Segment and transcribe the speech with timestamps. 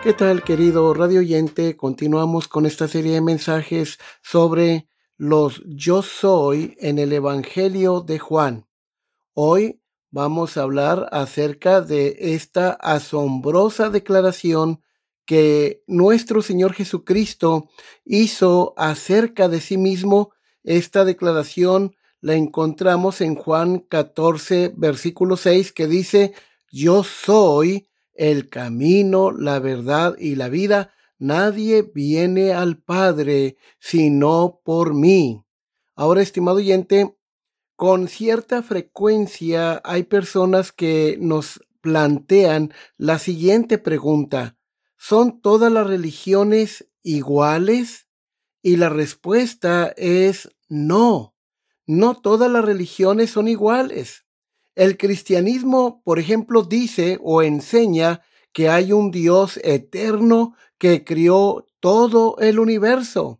[0.03, 1.75] ¿Qué tal, querido radio oyente?
[1.75, 8.65] Continuamos con esta serie de mensajes sobre los yo soy en el Evangelio de Juan.
[9.33, 9.81] Hoy
[10.17, 14.81] vamos a hablar acerca de esta asombrosa declaración
[15.27, 17.69] que nuestro Señor Jesucristo
[18.03, 20.31] hizo acerca de sí mismo.
[20.63, 26.33] Esta declaración la encontramos en Juan 14, versículo 6, que dice,
[26.71, 30.95] yo soy el camino, la verdad y la vida.
[31.19, 35.43] Nadie viene al Padre sino por mí.
[35.95, 37.16] Ahora, estimado oyente,
[37.77, 44.57] con cierta frecuencia hay personas que nos plantean la siguiente pregunta.
[44.97, 48.07] ¿Son todas las religiones iguales?
[48.63, 51.35] Y la respuesta es no.
[51.85, 54.25] No todas las religiones son iguales.
[54.73, 58.21] El cristianismo, por ejemplo, dice o enseña
[58.53, 63.39] que hay un Dios eterno que crió todo el universo.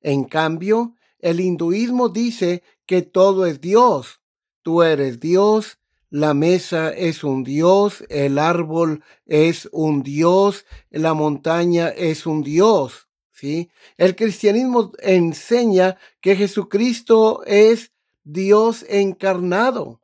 [0.00, 4.22] En cambio, el hinduismo dice que todo es Dios.
[4.62, 5.78] Tú eres Dios,
[6.10, 13.08] la mesa es un Dios, el árbol es un Dios, la montaña es un Dios.
[13.30, 13.70] ¿sí?
[13.98, 17.92] El cristianismo enseña que Jesucristo es
[18.24, 20.00] Dios encarnado.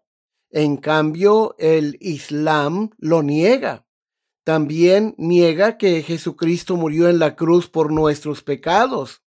[0.50, 3.86] En cambio, el Islam lo niega.
[4.44, 9.23] También niega que Jesucristo murió en la cruz por nuestros pecados.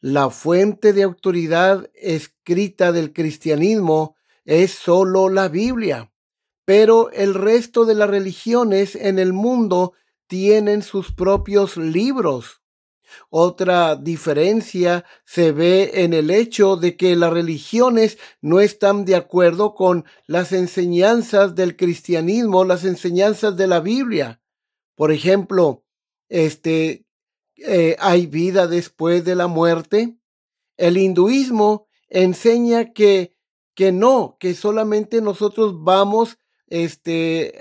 [0.00, 6.12] La fuente de autoridad escrita del cristianismo es solo la Biblia,
[6.64, 9.94] pero el resto de las religiones en el mundo
[10.26, 12.62] tienen sus propios libros.
[13.30, 19.74] Otra diferencia se ve en el hecho de que las religiones no están de acuerdo
[19.74, 24.40] con las enseñanzas del cristianismo, las enseñanzas de la Biblia.
[24.96, 25.84] Por ejemplo,
[26.28, 27.05] este,
[27.56, 30.16] eh, hay vida después de la muerte.
[30.76, 33.34] El hinduismo enseña que,
[33.74, 37.54] que no, que solamente nosotros vamos, este,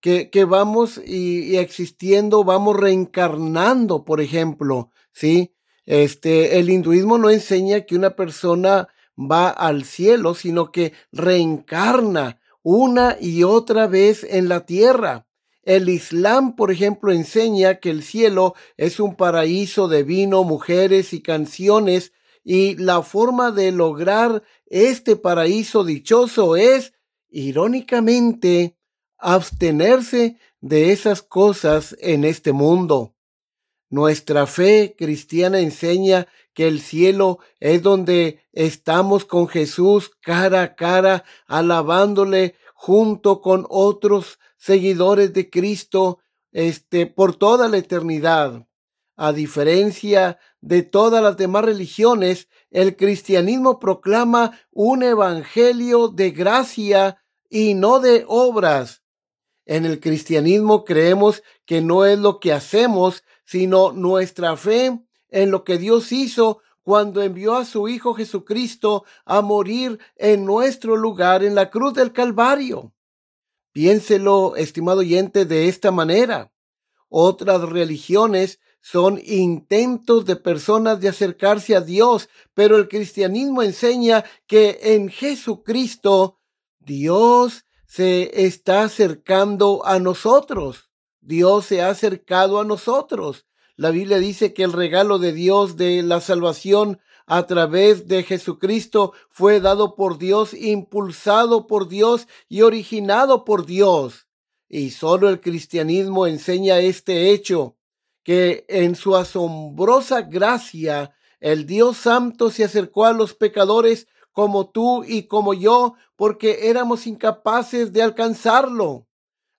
[0.00, 5.54] que, que, vamos y, existiendo, vamos reencarnando, por ejemplo, ¿sí?
[5.86, 13.16] Este, el hinduismo no enseña que una persona va al cielo, sino que reencarna una
[13.18, 15.27] y otra vez en la tierra.
[15.68, 21.20] El Islam, por ejemplo, enseña que el cielo es un paraíso de vino, mujeres y
[21.20, 26.94] canciones, y la forma de lograr este paraíso dichoso es,
[27.28, 28.78] irónicamente,
[29.18, 33.14] abstenerse de esas cosas en este mundo.
[33.90, 41.24] Nuestra fe cristiana enseña que el cielo es donde estamos con Jesús cara a cara,
[41.46, 46.18] alabándole junto con otros seguidores de Cristo
[46.52, 48.66] este, por toda la eternidad.
[49.16, 57.74] A diferencia de todas las demás religiones, el cristianismo proclama un evangelio de gracia y
[57.74, 59.02] no de obras.
[59.64, 65.64] En el cristianismo creemos que no es lo que hacemos, sino nuestra fe en lo
[65.64, 71.54] que Dios hizo cuando envió a su Hijo Jesucristo a morir en nuestro lugar en
[71.54, 72.92] la cruz del Calvario.
[73.72, 76.52] Piénselo, estimado oyente, de esta manera.
[77.08, 84.78] Otras religiones son intentos de personas de acercarse a Dios, pero el cristianismo enseña que
[84.82, 86.38] en Jesucristo
[86.78, 90.90] Dios se está acercando a nosotros.
[91.20, 93.46] Dios se ha acercado a nosotros.
[93.76, 99.12] La Biblia dice que el regalo de Dios de la salvación a través de Jesucristo
[99.28, 104.26] fue dado por Dios, impulsado por Dios y originado por Dios.
[104.66, 107.76] Y solo el cristianismo enseña este hecho,
[108.24, 115.04] que en su asombrosa gracia el Dios Santo se acercó a los pecadores como tú
[115.04, 119.06] y como yo, porque éramos incapaces de alcanzarlo.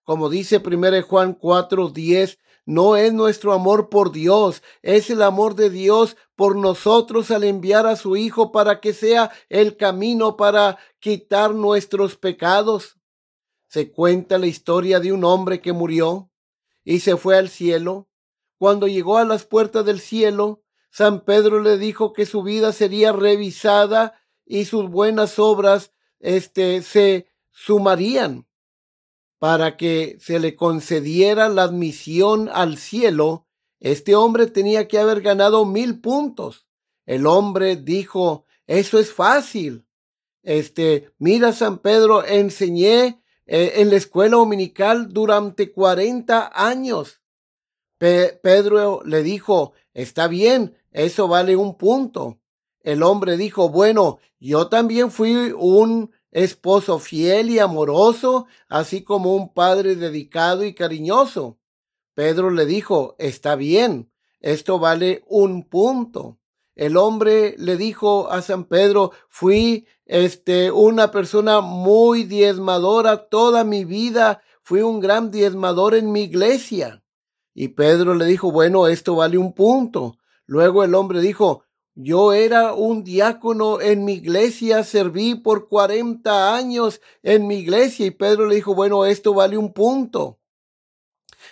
[0.04, 2.39] Como dice 1 Juan 4, 10,
[2.69, 7.88] no es nuestro amor por Dios, es el amor de Dios por nosotros al enviar
[7.88, 13.00] a su Hijo para que sea el camino para quitar nuestros pecados.
[13.66, 16.30] Se cuenta la historia de un hombre que murió
[16.83, 18.07] y se fue al cielo.
[18.60, 20.62] Cuando llegó a las puertas del cielo,
[20.92, 27.31] San Pedro le dijo que su vida sería revisada y sus buenas obras este, se
[27.50, 28.48] sumarían
[29.39, 33.47] para que se le concediera la admisión al cielo.
[33.80, 36.68] Este hombre tenía que haber ganado mil puntos.
[37.06, 39.88] El hombre dijo, eso es fácil.
[40.44, 47.21] Este, mira, San Pedro, enseñé eh, en la escuela dominical durante 40 años.
[47.97, 52.39] Pedro le dijo, está bien, eso vale un punto.
[52.81, 59.54] El hombre dijo, bueno, yo también fui un esposo fiel y amoroso, así como un
[59.54, 61.58] padre dedicado y cariñoso.
[62.14, 66.38] Pedro le dijo, está bien, esto vale un punto.
[66.76, 73.84] El hombre le dijo a San Pedro, fui este una persona muy diezmadora toda mi
[73.84, 77.04] vida, fui un gran diezmador en mi iglesia.
[77.54, 80.16] Y Pedro le dijo, bueno, esto vale un punto.
[80.46, 81.64] Luego el hombre dijo,
[81.95, 88.12] yo era un diácono en mi iglesia, serví por cuarenta años en mi iglesia y
[88.12, 90.39] Pedro le dijo, bueno, esto vale un punto.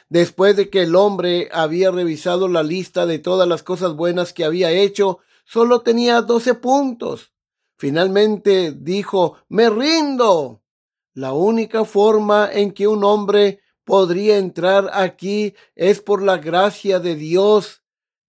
[0.10, 4.46] Después de que el hombre había revisado la lista de todas las cosas buenas que
[4.46, 7.34] había hecho, solo tenía doce puntos.
[7.78, 10.62] Finalmente dijo, me rindo.
[11.14, 17.16] La única forma en que un hombre podría entrar aquí es por la gracia de
[17.16, 17.84] Dios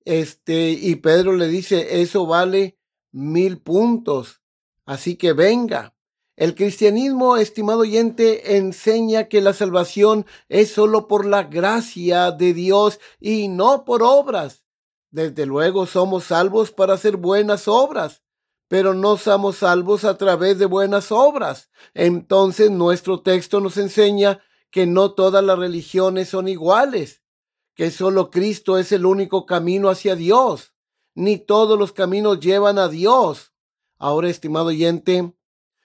[0.08, 2.78] este, y Pedro le dice, eso vale
[3.12, 4.40] mil puntos.
[4.86, 5.94] Así que venga.
[6.34, 13.00] El cristianismo, estimado oyente, enseña que la salvación es solo por la gracia de Dios
[13.20, 14.64] y no por obras.
[15.10, 18.22] Desde luego somos salvos para hacer buenas obras,
[18.66, 21.68] pero no somos salvos a través de buenas obras.
[21.92, 24.40] Entonces nuestro texto nos enseña
[24.70, 27.20] que no todas las religiones son iguales
[27.78, 30.74] que solo Cristo es el único camino hacia Dios,
[31.14, 33.52] ni todos los caminos llevan a Dios.
[33.98, 35.32] Ahora, estimado oyente,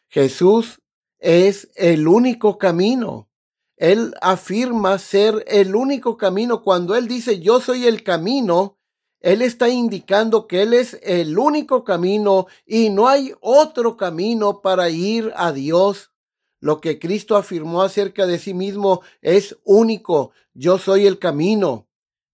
[0.09, 0.81] Jesús
[1.19, 3.29] es el único camino.
[3.77, 6.63] Él afirma ser el único camino.
[6.63, 8.79] Cuando Él dice yo soy el camino,
[9.19, 14.89] Él está indicando que Él es el único camino y no hay otro camino para
[14.89, 16.11] ir a Dios.
[16.63, 20.31] Lo que Cristo afirmó acerca de sí mismo es único.
[20.54, 21.89] Yo soy el camino.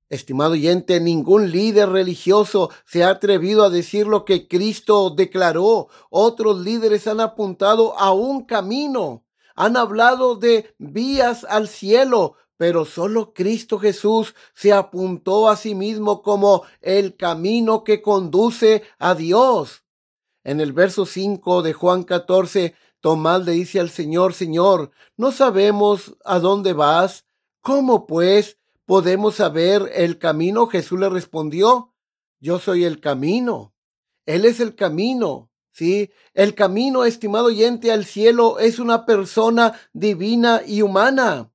[0.07, 5.87] Estimado oyente, ningún líder religioso se ha atrevido a decir lo que Cristo declaró.
[6.11, 9.25] Otros líderes han apuntado a un camino.
[9.55, 16.21] Han hablado de vías al cielo, pero solo Cristo Jesús se apuntó a sí mismo
[16.21, 19.85] como el camino que conduce a Dios.
[20.43, 26.17] En el verso 5 de Juan 14, Tomás le dice al Señor, Señor, no sabemos
[26.25, 27.25] a dónde vas.
[27.61, 30.67] ¿Cómo pues podemos saber el camino?
[30.67, 31.93] Jesús le respondió,
[32.39, 33.73] yo soy el camino.
[34.25, 35.49] Él es el camino.
[35.71, 41.51] Sí, el camino, estimado oyente, al cielo es una persona divina y humana.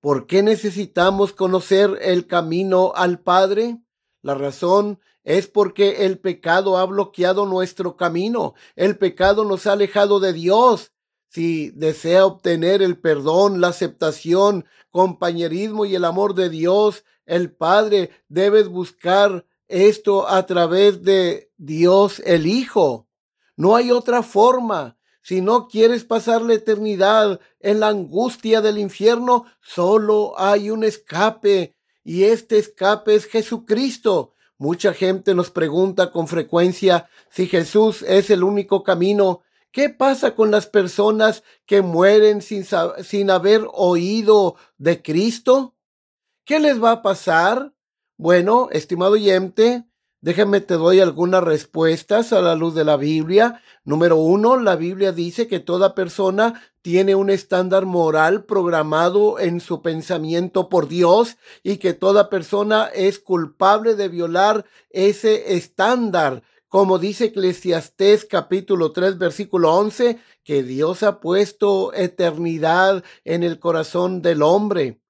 [0.00, 3.78] ¿Por qué necesitamos conocer el camino al Padre?
[4.22, 8.54] La razón es porque el pecado ha bloqueado nuestro camino.
[8.76, 10.92] El pecado nos ha alejado de Dios.
[11.28, 18.08] Si desea obtener el perdón, la aceptación, compañerismo y el amor de Dios, el Padre,
[18.28, 23.06] debes buscar esto a través de Dios el Hijo.
[23.54, 24.96] No hay otra forma.
[25.20, 31.76] Si no quieres pasar la eternidad en la angustia del infierno, solo hay un escape
[32.02, 34.32] y este escape es Jesucristo.
[34.58, 39.42] Mucha gente nos pregunta con frecuencia si Jesús es el único camino.
[39.70, 42.66] ¿Qué pasa con las personas que mueren sin,
[43.04, 45.76] sin haber oído de Cristo?
[46.44, 47.72] ¿Qué les va a pasar?
[48.16, 49.88] Bueno, estimado oyente,
[50.20, 53.62] Déjame te doy algunas respuestas a la luz de la Biblia.
[53.88, 59.80] Número uno, la Biblia dice que toda persona tiene un estándar moral programado en su
[59.80, 66.42] pensamiento por Dios y que toda persona es culpable de violar ese estándar.
[66.68, 74.20] Como dice Eclesiastés capítulo 3 versículo 11, que Dios ha puesto eternidad en el corazón
[74.20, 75.00] del hombre.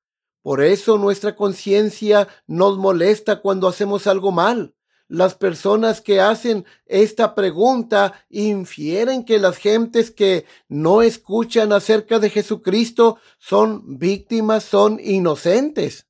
[0.41, 4.73] Por eso nuestra conciencia nos molesta cuando hacemos algo mal.
[5.09, 12.29] Las personas que hacen esta pregunta infieren que las gentes que no escuchan acerca de
[12.29, 16.07] Jesucristo son víctimas, son inocentes.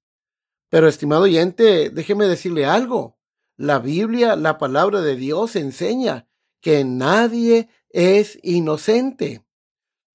[0.68, 3.16] Pero, estimado oyente, déjeme decirle algo.
[3.56, 6.28] La Biblia, la palabra de Dios, enseña
[6.60, 9.44] que nadie es inocente.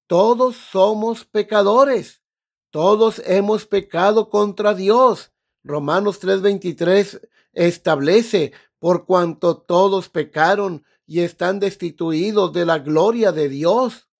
[0.06, 2.22] Todos somos pecadores.
[2.70, 5.32] Todos hemos pecado contra Dios.
[5.62, 7.20] Romanos 3:23
[7.52, 8.52] establece,
[8.84, 14.10] por cuanto todos pecaron y están destituidos de la gloria de Dios.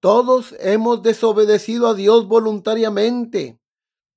[0.00, 3.60] Todos hemos desobedecido a Dios voluntariamente.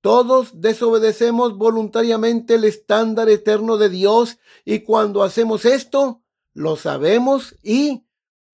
[0.00, 6.20] Todos desobedecemos voluntariamente el estándar eterno de Dios y cuando hacemos esto,
[6.52, 8.04] lo sabemos y,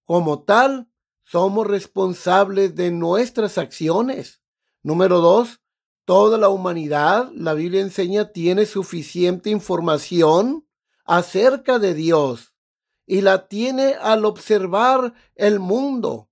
[0.04, 0.90] como tal,
[1.24, 4.42] somos responsables de nuestras acciones.
[4.82, 5.62] Número dos,
[6.04, 10.67] toda la humanidad, la Biblia enseña, tiene suficiente información
[11.08, 12.54] acerca de Dios
[13.06, 16.28] y la tiene al observar el mundo.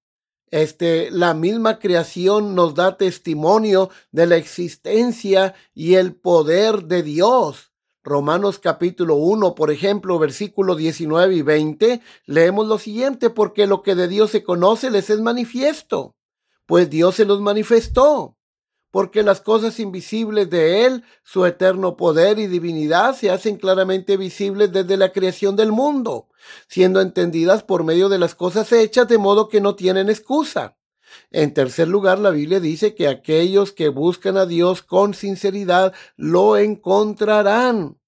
[0.51, 7.73] Este, la misma creación nos da testimonio de la existencia y el poder de Dios.
[8.05, 13.97] Romanos capítulo 1, por ejemplo, versículo 19 y 20, leemos lo siguiente, porque lo que
[13.97, 16.15] de Dios se conoce les es manifiesto,
[16.67, 18.36] pues Dios se los manifestó
[18.97, 24.73] porque las cosas invisibles de Él, su eterno poder y divinidad, se hacen claramente visibles
[24.73, 26.29] desde la creación del mundo,
[26.67, 30.79] siendo entendidas por medio de las cosas hechas, de modo que no tienen excusa.
[31.31, 36.57] En tercer lugar, la Biblia dice que aquellos que buscan a Dios con sinceridad lo
[36.57, 38.01] encontrarán.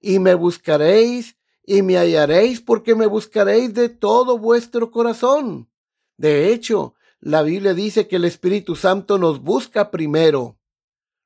[0.00, 5.68] Y me buscaréis y me hallaréis porque me buscaréis de todo vuestro corazón.
[6.16, 10.58] De hecho, la Biblia dice que el Espíritu Santo nos busca primero,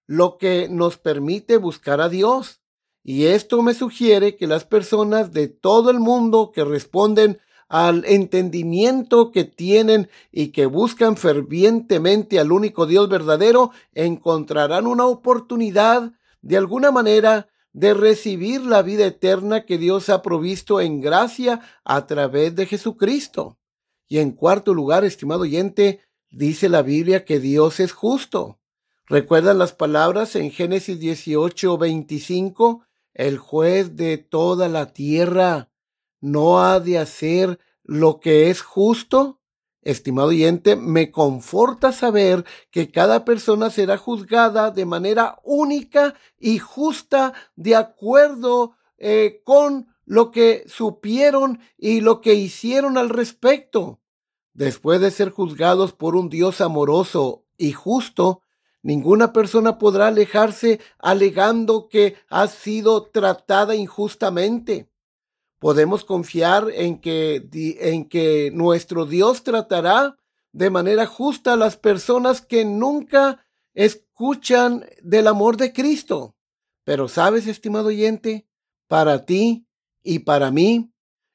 [0.07, 2.61] lo que nos permite buscar a Dios.
[3.03, 9.33] Y esto me sugiere que las personas de todo el mundo que responden al entendimiento
[9.33, 16.12] que tienen y que buscan fervientemente al único Dios verdadero, encontrarán una oportunidad
[16.43, 22.07] de alguna manera de recibir la vida eterna que Dios ha provisto en gracia a
[22.07, 23.57] través de Jesucristo.
[24.09, 28.59] Y en cuarto lugar, estimado oyente, dice la Biblia que Dios es justo.
[29.07, 32.85] ¿Recuerdan las palabras en Génesis 18, 25?
[33.15, 35.71] El juez de toda la tierra
[36.21, 39.41] no ha de hacer lo que es justo.
[39.83, 47.33] Estimado oyente, me conforta saber que cada persona será juzgada de manera única y justa
[47.55, 54.01] de acuerdo eh, con lo que supieron y lo que hicieron al respecto.
[54.55, 58.41] Después de ser juzgados por un Dios amoroso y justo,
[58.83, 64.89] ninguna persona podrá alejarse alegando que ha sido tratada injustamente.
[65.59, 67.49] Podemos confiar en que,
[67.81, 70.17] en que nuestro Dios tratará
[70.53, 73.45] de manera justa a las personas que nunca
[73.75, 76.37] escuchan del amor de Cristo.
[76.85, 78.47] Pero sabes, estimado oyente,
[78.87, 79.66] para ti
[80.07, 80.93] y para mí,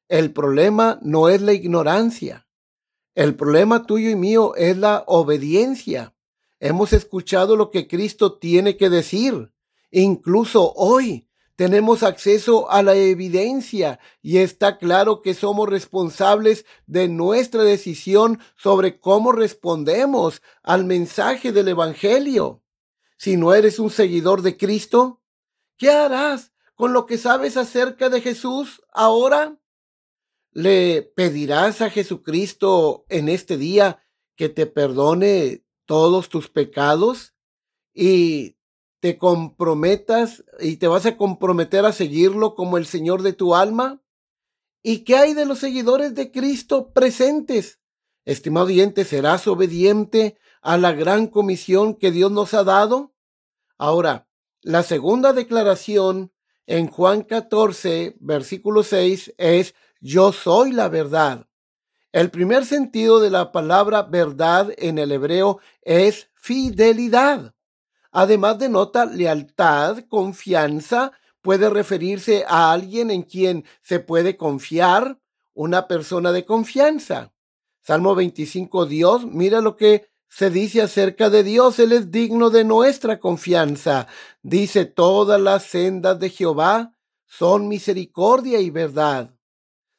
[0.07, 2.47] el problema no es la ignorancia.
[3.13, 6.15] El problema tuyo y mío es la obediencia.
[6.59, 9.51] Hemos escuchado lo que Cristo tiene que decir.
[9.91, 17.63] Incluso hoy tenemos acceso a la evidencia y está claro que somos responsables de nuestra
[17.63, 22.63] decisión sobre cómo respondemos al mensaje del Evangelio.
[23.17, 25.21] Si no eres un seguidor de Cristo,
[25.77, 26.50] ¿qué harás
[26.81, 29.61] con lo que sabes acerca de Jesús ahora?
[30.51, 34.03] ¿Le pedirás a Jesucristo en este día
[34.35, 37.35] que te perdone todos tus pecados
[37.93, 38.57] y
[38.99, 44.01] te comprometas y te vas a comprometer a seguirlo como el Señor de tu alma?
[44.81, 47.79] ¿Y qué hay de los seguidores de Cristo presentes?
[48.25, 53.13] Estimado oyente, ¿serás obediente a la gran comisión que Dios nos ha dado?
[53.77, 54.27] Ahora,
[54.61, 56.31] la segunda declaración
[56.71, 61.45] en Juan 14, versículo 6 es yo soy la verdad.
[62.13, 67.55] El primer sentido de la palabra verdad en el hebreo es fidelidad.
[68.13, 71.11] Además denota lealtad, confianza,
[71.41, 75.19] puede referirse a alguien en quien se puede confiar,
[75.53, 77.33] una persona de confianza.
[77.81, 82.63] Salmo 25, Dios, mira lo que se dice acerca de Dios, Él es digno de
[82.63, 84.07] nuestra confianza.
[84.41, 86.95] Dice, todas las sendas de Jehová
[87.25, 89.35] son misericordia y verdad.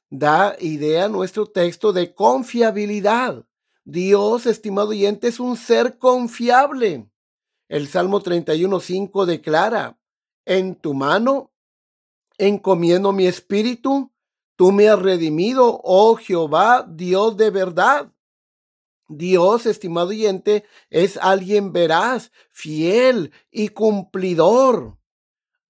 [0.08, 3.44] Da idea nuestro texto de confiabilidad.
[3.84, 7.06] Dios, estimado oyente, es un ser confiable.
[7.68, 9.98] El Salmo 31.5 declara,
[10.46, 11.52] en tu mano
[12.38, 14.10] encomiendo mi espíritu.
[14.56, 18.11] Tú me has redimido, oh Jehová, Dios de verdad.
[19.08, 24.98] Dios, estimado oyente, es alguien veraz, fiel y cumplidor.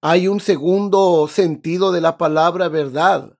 [0.01, 3.37] Hay un segundo sentido de la palabra verdad.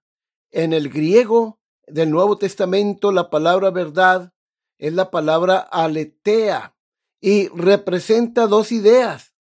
[0.52, 4.34] En el griego del Nuevo Testamento, la palabra verdad
[4.78, 6.76] es la palabra aletea
[7.22, 9.34] y representa dos ideas.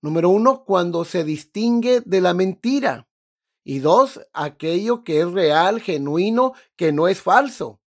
[0.00, 3.08] Número uno, cuando se distingue de la mentira.
[3.64, 7.80] Y dos, aquello que es real, genuino, que no es falso.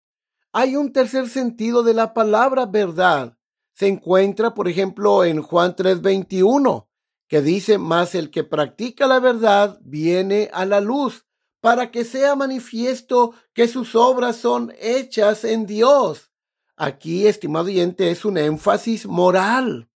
[0.52, 3.38] Hay un tercer sentido de la palabra verdad.
[3.74, 6.90] Se encuentra, por ejemplo, en Juan 3:21,
[7.28, 11.28] que dice, más el que practica la verdad viene a la luz,
[11.62, 16.32] para que sea manifiesto que sus obras son hechas en Dios.
[16.76, 19.90] Aquí, estimado oyente, es un énfasis moral.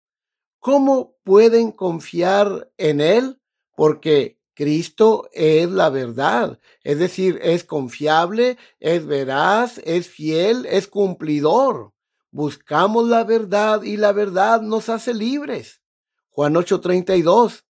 [0.58, 3.40] ¿Cómo pueden confiar en Él?
[3.76, 11.94] Porque Cristo es la verdad, es decir, es confiable, es veraz, es fiel, es cumplidor.
[12.30, 15.80] Buscamos la verdad y la verdad nos hace libres.
[16.28, 17.64] Juan 8:32.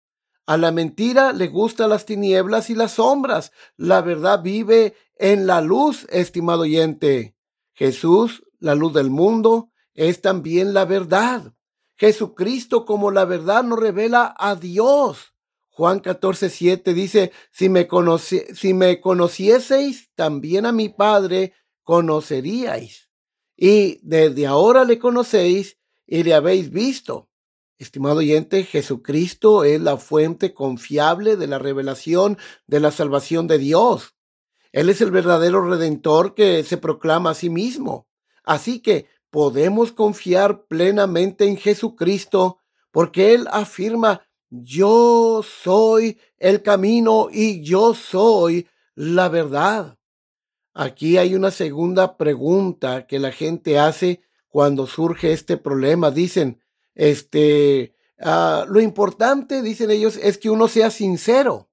[0.47, 3.53] A la mentira le gustan las tinieblas y las sombras.
[3.77, 7.37] La verdad vive en la luz, estimado oyente.
[7.75, 11.53] Jesús, la luz del mundo, es también la verdad.
[11.97, 15.35] Jesucristo como la verdad nos revela a Dios.
[15.79, 17.87] Juan 14, 7 dice, si me,
[18.53, 21.53] si me conocieseis, también a mi Padre
[21.85, 23.09] conoceríais.
[23.57, 27.31] Y desde ahora le conocéis y le habéis visto.
[27.79, 34.17] Estimado oyente, Jesucristo es la fuente confiable de la revelación de la salvación de Dios.
[34.73, 38.09] Él es el verdadero redentor que se proclama a sí mismo.
[38.43, 42.59] Así que podemos confiar plenamente en Jesucristo
[42.91, 49.99] porque Él afirma yo soy el camino y yo soy la verdad.
[50.75, 56.11] Aquí hay una segunda pregunta que la gente hace cuando surge este problema.
[56.11, 56.61] Dicen,
[56.95, 61.69] este, ah, lo importante, dicen ellos, es que uno sea sincero.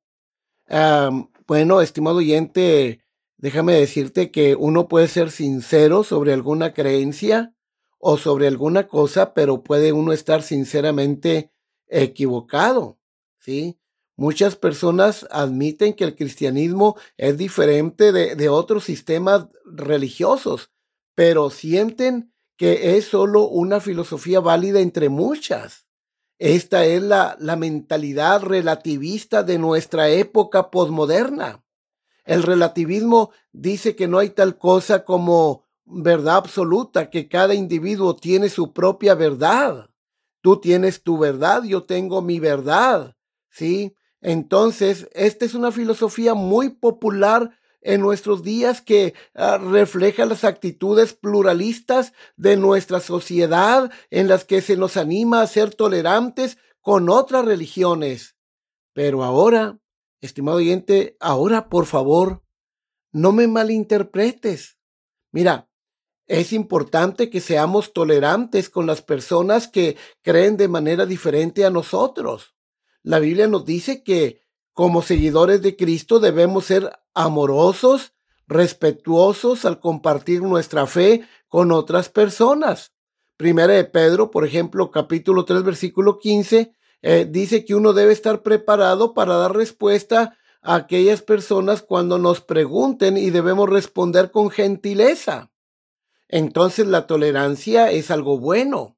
[1.47, 3.01] bueno, estimado oyente,
[3.37, 7.53] déjame decirte que uno puede ser sincero sobre alguna creencia
[7.99, 11.51] o sobre alguna cosa, pero puede uno estar sinceramente
[11.87, 12.99] equivocado,
[13.39, 13.79] ¿sí?
[14.17, 20.71] Muchas personas admiten que el cristianismo es diferente de, de otros sistemas religiosos,
[21.15, 25.87] pero sienten que es solo una filosofía válida entre muchas.
[26.37, 31.63] Esta es la, la mentalidad relativista de nuestra época posmoderna.
[32.25, 38.49] El relativismo dice que no hay tal cosa como verdad absoluta, que cada individuo tiene
[38.49, 39.89] su propia verdad.
[40.45, 43.15] Tú tienes tu verdad, yo tengo mi verdad.
[43.49, 43.95] ¿Sí?
[44.21, 51.15] Entonces, esta es una filosofía muy popular en nuestros días que ah, refleja las actitudes
[51.15, 57.43] pluralistas de nuestra sociedad en las que se nos anima a ser tolerantes con otras
[57.43, 58.37] religiones.
[58.93, 59.79] Pero ahora,
[60.21, 62.43] estimado oyente, ahora por favor,
[63.11, 64.77] no me malinterpretes.
[65.31, 65.71] Mira,
[66.27, 72.55] es importante que seamos tolerantes con las personas que creen de manera diferente a nosotros.
[73.03, 74.41] La Biblia nos dice que
[74.73, 78.13] como seguidores de Cristo debemos ser amorosos,
[78.47, 82.91] respetuosos al compartir nuestra fe con otras personas.
[83.37, 88.41] Primera de Pedro, por ejemplo, capítulo 3, versículo 15, eh, dice que uno debe estar
[88.41, 95.51] preparado para dar respuesta a aquellas personas cuando nos pregunten y debemos responder con gentileza
[96.27, 98.97] entonces la tolerancia es algo bueno,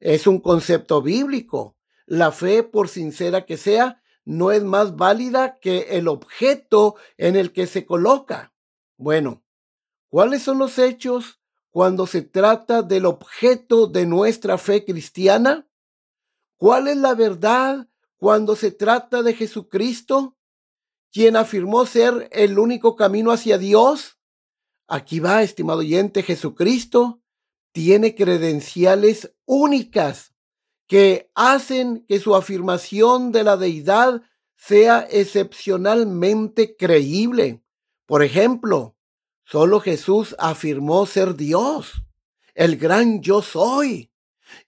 [0.00, 1.76] es un concepto bíblico.
[2.06, 7.52] La fe, por sincera que sea, no es más válida que el objeto en el
[7.52, 8.54] que se coloca.
[8.96, 9.44] Bueno,
[10.08, 15.68] ¿cuáles son los hechos cuando se trata del objeto de nuestra fe cristiana?
[16.56, 20.36] ¿Cuál es la verdad cuando se trata de Jesucristo,
[21.12, 24.18] quien afirmó ser el único camino hacia Dios?
[24.86, 27.20] Aquí va, estimado oyente, Jesucristo
[27.72, 30.34] tiene credenciales únicas
[30.86, 34.22] que hacen que su afirmación de la deidad
[34.56, 37.62] sea excepcionalmente creíble.
[38.06, 38.96] Por ejemplo,
[39.44, 42.02] solo Jesús afirmó ser Dios,
[42.54, 44.12] el gran yo soy,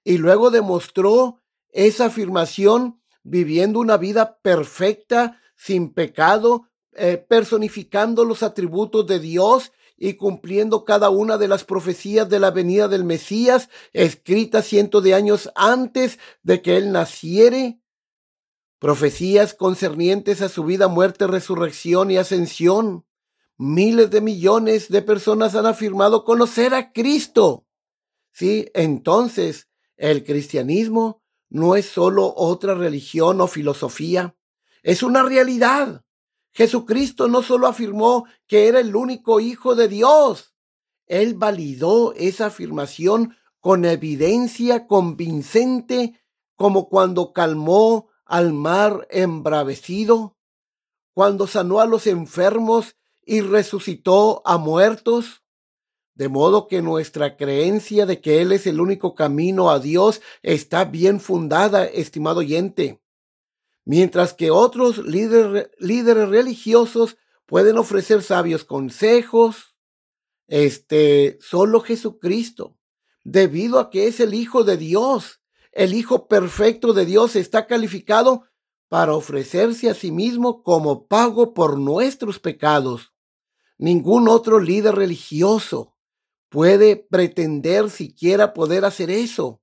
[0.02, 9.06] y luego demostró esa afirmación viviendo una vida perfecta, sin pecado, eh, personificando los atributos
[9.06, 14.66] de Dios y cumpliendo cada una de las profecías de la venida del Mesías, escritas
[14.66, 17.80] cientos de años antes de que él naciere.
[18.78, 23.06] profecías concernientes a su vida, muerte, resurrección y ascensión.
[23.58, 27.66] Miles de millones de personas han afirmado conocer a Cristo.
[28.32, 34.36] Sí, entonces el cristianismo no es solo otra religión o filosofía,
[34.82, 36.05] es una realidad.
[36.56, 40.54] Jesucristo no solo afirmó que era el único Hijo de Dios,
[41.06, 46.18] Él validó esa afirmación con evidencia convincente,
[46.54, 50.38] como cuando calmó al mar embravecido,
[51.12, 55.42] cuando sanó a los enfermos y resucitó a muertos.
[56.14, 60.86] De modo que nuestra creencia de que Él es el único camino a Dios está
[60.86, 63.02] bien fundada, estimado oyente.
[63.86, 65.68] Mientras que otros líderes,
[66.28, 69.76] religiosos pueden ofrecer sabios consejos,
[70.48, 72.76] este, solo Jesucristo,
[73.22, 78.42] debido a que es el Hijo de Dios, el Hijo perfecto de Dios está calificado
[78.88, 83.12] para ofrecerse a sí mismo como pago por nuestros pecados.
[83.78, 85.94] Ningún otro líder religioso
[86.48, 89.62] puede pretender siquiera poder hacer eso.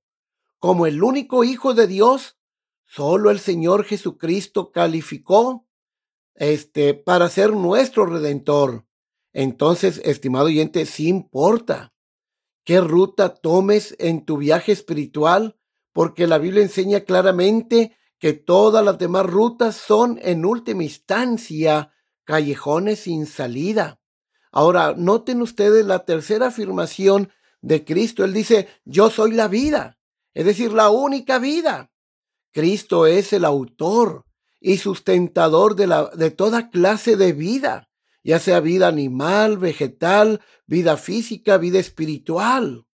[0.58, 2.38] Como el único Hijo de Dios,
[2.86, 5.66] solo el Señor Jesucristo calificó
[6.34, 8.86] este para ser nuestro redentor.
[9.32, 11.92] Entonces, estimado oyente, sí importa
[12.64, 15.56] qué ruta tomes en tu viaje espiritual,
[15.92, 21.92] porque la Biblia enseña claramente que todas las demás rutas son en última instancia
[22.24, 24.00] callejones sin salida.
[24.50, 28.24] Ahora, noten ustedes la tercera afirmación de Cristo.
[28.24, 29.98] Él dice, yo soy la vida,
[30.32, 31.90] es decir, la única vida.
[32.54, 34.24] Cristo es el autor
[34.60, 37.90] y sustentador de, la, de toda clase de vida,
[38.22, 42.86] ya sea vida animal, vegetal, vida física, vida espiritual.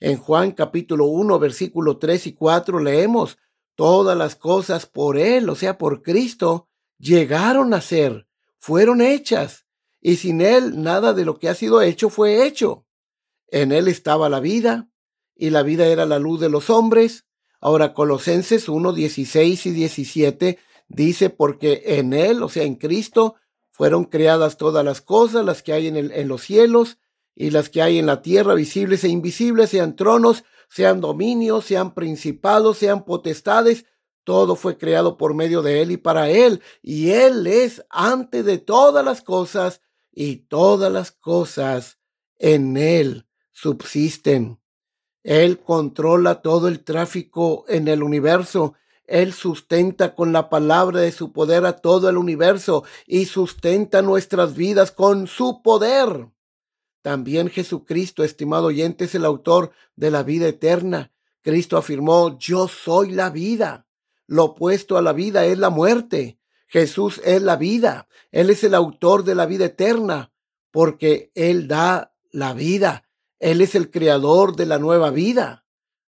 [0.00, 3.38] En Juan capítulo 1, versículo 3 y 4 leemos,
[3.76, 8.26] todas las cosas por Él, o sea, por Cristo, llegaron a ser,
[8.58, 9.66] fueron hechas
[10.00, 12.86] y sin él nada de lo que ha sido hecho fue hecho.
[13.48, 14.88] En él estaba la vida,
[15.36, 17.26] y la vida era la luz de los hombres.
[17.62, 23.36] Ahora Colosenses 1, 16 y 17 dice, porque en él, o sea, en Cristo,
[23.70, 26.98] fueron creadas todas las cosas, las que hay en, los cielos
[27.36, 31.94] y las que hay en la tierra, visibles e invisibles, sean tronos, sean dominios, sean
[31.94, 33.86] principados, sean potestades,
[34.24, 38.58] todo fue creado por medio de Él y para Él, y Él es antes de
[38.58, 39.80] todas las cosas,
[40.12, 41.98] y todas las cosas
[42.36, 44.61] en Él subsisten.
[45.22, 48.74] Él controla todo el tráfico en el universo.
[49.06, 54.54] Él sustenta con la palabra de su poder a todo el universo y sustenta nuestras
[54.54, 56.28] vidas con su poder.
[57.02, 61.12] También Jesucristo, estimado oyente, es el autor de la vida eterna.
[61.42, 63.86] Cristo afirmó, yo soy la vida.
[64.26, 66.38] Lo opuesto a la vida es la muerte.
[66.68, 68.08] Jesús es la vida.
[68.30, 70.32] Él es el autor de la vida eterna,
[70.70, 73.04] porque Él da la vida.
[73.42, 75.66] Él es el creador de la nueva vida.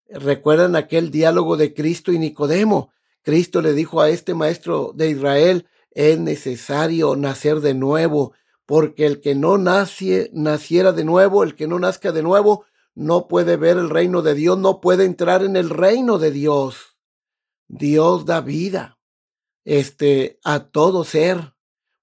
[0.08, 2.90] ¿Recuerdan aquel diálogo de Cristo y Nicodemo?
[3.22, 8.32] Cristo le dijo a este maestro de Israel, es necesario nacer de nuevo,
[8.66, 12.64] porque el que no nacie, naciera de nuevo, el que no nazca de nuevo,
[12.96, 16.96] no puede ver el reino de Dios, no puede entrar en el reino de Dios.
[17.68, 18.98] Dios da vida
[19.64, 21.54] este, a todo ser,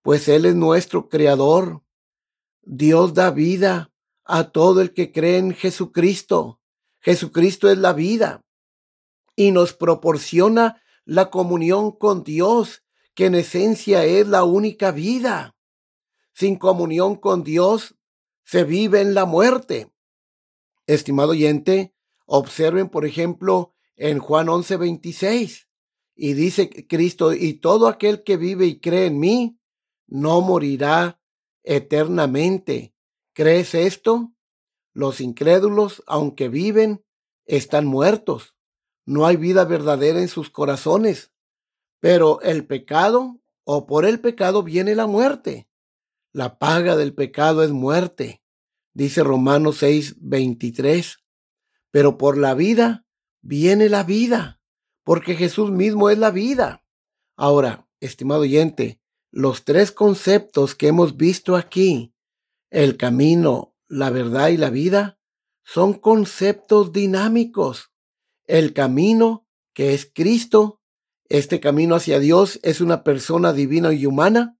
[0.04, 1.82] pues Él es nuestro creador.
[2.62, 3.92] Dios da vida
[4.28, 6.60] a todo el que cree en Jesucristo.
[7.00, 8.42] Jesucristo es la vida
[9.36, 15.56] y nos proporciona la comunión con Dios, que en esencia es la única vida.
[16.34, 17.96] Sin comunión con Dios
[18.44, 19.92] se vive en la muerte.
[20.86, 25.68] Estimado oyente, observen, por ejemplo, en Juan 11:26.
[26.16, 29.60] Y dice Cristo, y todo aquel que vive y cree en mí,
[30.08, 31.22] no morirá
[31.64, 32.97] eternamente.
[33.38, 34.34] ¿Crees esto?
[34.96, 37.06] Los incrédulos, aunque viven,
[37.46, 38.56] están muertos.
[39.06, 41.32] No hay vida verdadera en sus corazones.
[42.00, 45.70] Pero el pecado, o por el pecado viene la muerte.
[46.32, 48.42] La paga del pecado es muerte,
[48.96, 51.20] dice Romanos 6, 23.
[51.92, 53.06] Pero por la vida
[53.44, 54.60] viene la vida
[55.04, 56.84] porque Jesús mismo es la vida.
[57.36, 62.16] Ahora, estimado oyente, los tres conceptos que hemos visto aquí,
[62.70, 65.20] el camino, la verdad y la vida,
[65.64, 67.92] son conceptos dinámicos.
[68.46, 70.82] El camino, que es Cristo,
[71.30, 74.58] este camino hacia Dios es una persona divina y humana.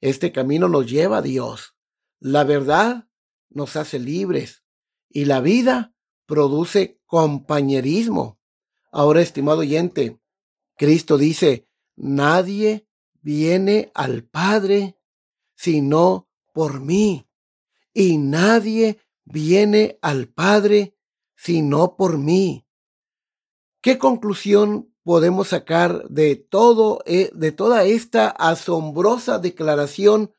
[0.00, 1.76] Este camino nos lleva a Dios.
[2.18, 3.08] La verdad
[3.50, 4.64] nos hace libres
[5.08, 5.94] y la vida
[6.26, 8.40] produce compañerismo.
[8.90, 10.20] Ahora, estimado oyente,
[10.76, 12.88] Cristo dice, nadie
[13.20, 14.96] viene al Padre
[15.54, 17.27] sino por mí.
[17.98, 20.94] Y nadie viene al Padre
[21.34, 22.64] sino por mí.
[23.82, 30.32] ¿Qué conclusión podemos sacar de todo eh, de toda esta asombrosa declaración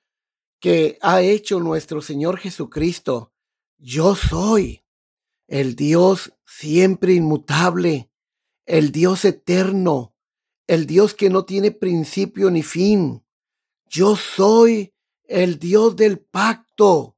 [0.62, 3.34] que ha hecho nuestro Señor Jesucristo?
[3.78, 4.86] Yo soy
[5.50, 8.10] el Dios siempre inmutable,
[8.67, 10.15] el Dios eterno,
[10.65, 13.26] el Dios que no tiene principio ni fin.
[13.86, 14.93] Yo soy
[15.26, 17.17] el Dios del pacto.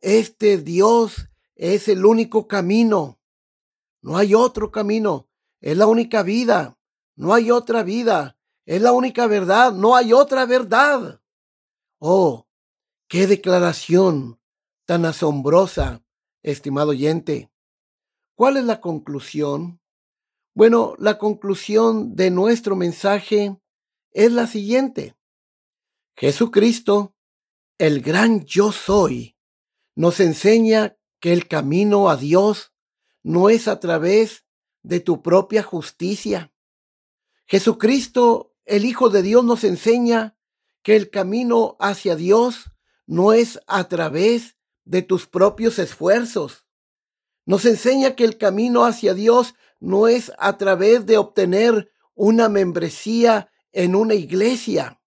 [0.00, 3.20] Este Dios es el único camino.
[4.02, 5.28] No hay otro camino.
[5.60, 6.78] Es la única vida.
[7.16, 8.38] No hay otra vida.
[8.64, 9.72] Es la única verdad.
[9.72, 11.20] No hay otra verdad.
[11.98, 12.46] Oh,
[13.08, 14.40] qué declaración
[14.86, 16.02] tan asombrosa,
[16.42, 17.52] estimado oyente.
[18.34, 19.80] ¿Cuál es la conclusión?
[20.54, 23.60] Bueno, la conclusión de nuestro mensaje
[24.12, 25.14] es la siguiente.
[26.16, 27.14] Jesucristo,
[27.78, 29.36] el gran yo soy,
[29.94, 32.72] nos enseña que el camino a Dios
[33.22, 34.44] no es a través
[34.82, 36.52] de tu propia justicia.
[37.46, 40.36] Jesucristo, el Hijo de Dios, nos enseña
[40.82, 42.70] que el camino hacia Dios
[43.06, 46.66] no es a través de tus propios esfuerzos.
[47.44, 53.50] Nos enseña que el camino hacia Dios no es a través de obtener una membresía
[53.72, 55.00] en una iglesia.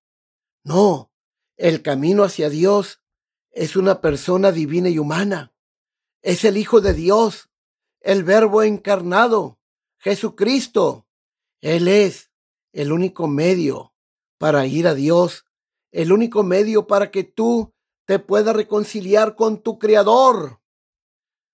[0.63, 1.12] No,
[1.58, 3.03] el camino hacia Dios
[3.54, 5.54] es una persona divina y humana.
[6.22, 7.50] Es el Hijo de Dios,
[8.02, 9.60] el Verbo encarnado,
[9.98, 11.08] Jesucristo.
[11.62, 12.32] Él es
[12.74, 13.94] el único medio
[14.38, 15.46] para ir a Dios,
[15.92, 17.74] el único medio para que tú
[18.06, 20.60] te puedas reconciliar con tu Creador.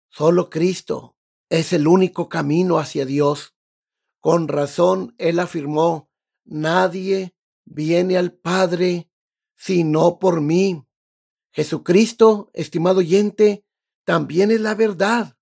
[0.09, 1.15] Solo Cristo
[1.49, 3.53] es el único camino hacia Dios.
[4.19, 6.09] Con razón Él afirmó,
[6.45, 7.35] nadie
[7.65, 9.09] viene al Padre
[9.55, 10.85] sino por mí.
[11.59, 13.65] Jesucristo, estimado oyente,
[14.05, 15.35] también es la verdad.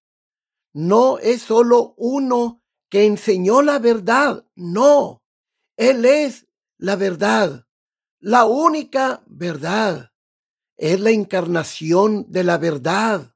[0.74, 5.22] No es solo uno que enseñó la verdad, no,
[5.76, 6.48] Él es
[6.80, 7.68] la verdad,
[8.20, 10.12] la única verdad.
[10.76, 13.36] Es la encarnación de la verdad.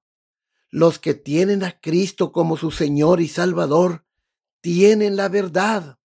[0.71, 4.07] Los que tienen a Cristo como su Señor y Salvador
[4.59, 5.99] tienen la verdad.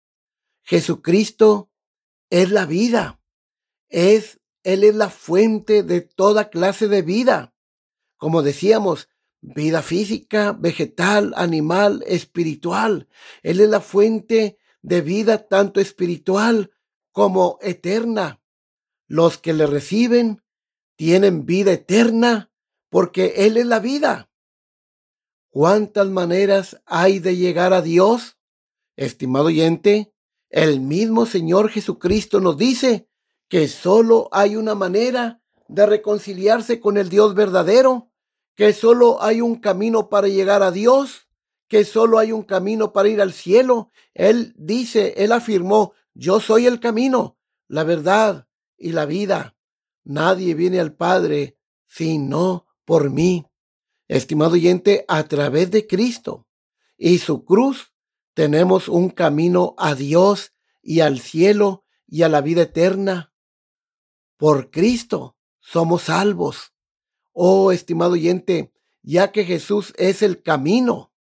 [0.63, 1.69] Jesucristo
[2.31, 3.21] es la vida.
[3.89, 7.53] Es, Él es la fuente de toda clase de vida.
[8.17, 9.09] Como decíamos,
[9.41, 13.09] vida física, vegetal, animal, espiritual.
[13.43, 16.71] Él es la fuente de vida tanto espiritual
[17.11, 18.41] como eterna.
[19.07, 20.41] Los que le reciben
[20.95, 22.51] tienen vida eterna
[22.89, 24.29] porque Él es la vida.
[25.49, 28.37] ¿Cuántas maneras hay de llegar a Dios?
[28.95, 30.13] Estimado oyente,
[30.49, 33.09] el mismo Señor Jesucristo nos dice
[33.53, 38.09] que solo hay una manera de reconciliarse con el Dios verdadero,
[38.55, 41.27] que solo hay un camino para llegar a Dios,
[41.67, 43.91] que solo hay un camino para ir al cielo.
[44.15, 47.37] Él dice, él afirmó, yo soy el camino,
[47.67, 49.55] la verdad y la vida.
[50.03, 53.45] Nadie viene al Padre sino por mí.
[54.07, 56.47] Estimado oyente, a través de Cristo
[56.97, 57.93] y su cruz
[58.33, 63.29] tenemos un camino a Dios y al cielo y a la vida eterna.
[64.43, 66.73] Por Cristo somos salvos.
[67.31, 71.13] Oh, estimado oyente, ya que Jesús es el camino,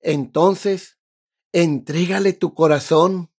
[0.00, 0.98] entonces
[1.52, 3.30] entrégale tu corazón,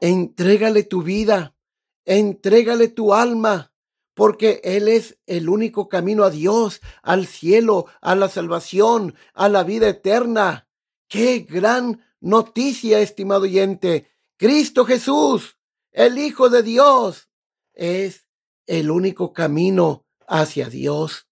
[0.00, 1.56] entrégale tu vida,
[2.04, 3.72] entrégale tu alma,
[4.12, 9.62] porque Él es el único camino a Dios, al cielo, a la salvación, a la
[9.62, 10.68] vida eterna.
[11.06, 14.10] ¡Qué gran noticia, estimado oyente!
[14.36, 15.60] Cristo Jesús,
[15.92, 17.30] el Hijo de Dios,
[17.72, 18.23] es
[18.66, 21.28] el único camino hacia Dios.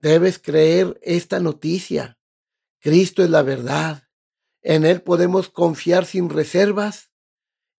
[0.00, 2.18] Debes creer esta noticia.
[2.80, 4.08] Cristo es la verdad.
[4.62, 7.10] En Él podemos confiar sin reservas.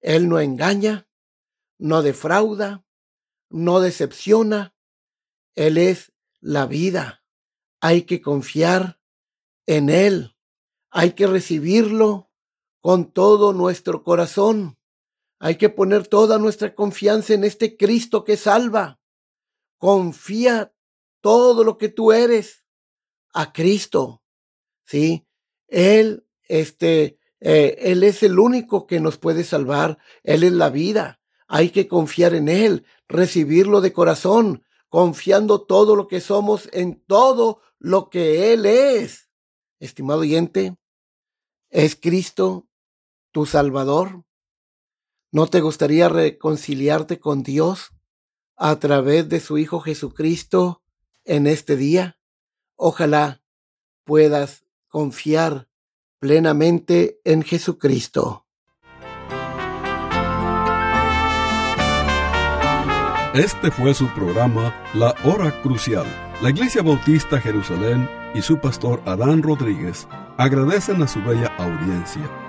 [0.02, 1.08] Él no engaña,
[1.78, 2.86] no defrauda,
[3.50, 4.76] no decepciona.
[5.56, 7.24] Él es la vida.
[7.82, 9.00] Hay que confiar
[9.66, 10.36] en Él.
[10.90, 12.32] Hay que recibirlo
[12.82, 14.79] con todo nuestro corazón.
[15.40, 19.00] Hay que poner toda nuestra confianza en este Cristo que salva.
[19.78, 20.74] Confía
[21.22, 22.66] todo lo que tú eres
[23.34, 24.22] a Cristo.
[24.86, 25.26] Sí,
[25.68, 29.98] Él, este, eh, Él es el único que nos puede salvar.
[30.24, 31.22] Él es la vida.
[31.48, 37.62] Hay que confiar en Él, recibirlo de corazón, confiando todo lo que somos en todo
[37.80, 39.30] lo que Él es.
[39.80, 40.76] Estimado oyente,
[41.70, 42.68] ¿es Cristo
[43.32, 44.26] tu Salvador?
[45.32, 47.92] ¿No te gustaría reconciliarte con Dios
[48.58, 50.82] a través de su Hijo Jesucristo
[51.24, 52.18] en este día?
[52.76, 53.44] Ojalá
[54.06, 55.68] puedas confiar
[56.18, 58.48] plenamente en Jesucristo.
[63.36, 66.08] Este fue su programa La Hora Crucial.
[66.42, 72.49] La Iglesia Bautista Jerusalén y su pastor Adán Rodríguez agradecen a su bella audiencia